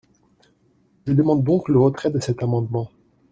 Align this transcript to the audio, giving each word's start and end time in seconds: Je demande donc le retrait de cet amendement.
Je 1.05 1.13
demande 1.13 1.43
donc 1.43 1.69
le 1.69 1.79
retrait 1.79 2.09
de 2.09 2.19
cet 2.19 2.41
amendement. 2.41 2.89